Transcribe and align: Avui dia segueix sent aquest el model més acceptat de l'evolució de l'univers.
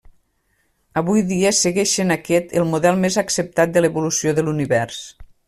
Avui 1.01 1.21
dia 1.31 1.51
segueix 1.57 1.93
sent 1.99 2.15
aquest 2.15 2.57
el 2.63 2.65
model 2.73 2.99
més 3.05 3.19
acceptat 3.25 3.77
de 3.77 3.85
l'evolució 3.87 4.35
de 4.41 4.49
l'univers. 4.51 5.01